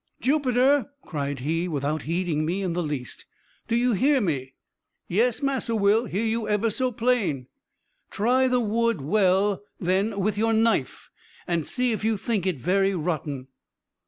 "Jupiter," 0.19 0.89
cried 1.03 1.41
he, 1.41 1.67
without 1.67 2.01
heeding 2.09 2.43
me 2.43 2.63
in 2.63 2.73
the 2.73 2.81
least, 2.81 3.27
"do 3.67 3.75
you 3.75 3.93
hear 3.93 4.19
me?" 4.19 4.55
"Yes, 5.07 5.43
Massa 5.43 5.75
Will, 5.75 6.05
hear 6.05 6.25
you 6.25 6.49
ebber 6.49 6.71
so 6.71 6.91
plain." 6.91 7.45
"Try 8.09 8.47
the 8.47 8.59
wood 8.61 8.99
well, 9.01 9.61
then, 9.79 10.19
with 10.19 10.39
your 10.39 10.53
knife, 10.53 11.11
and 11.45 11.67
see 11.67 11.91
if 11.91 12.03
you 12.03 12.17
think 12.17 12.47
it 12.47 12.57
very 12.59 12.95
rotten." 12.95 13.49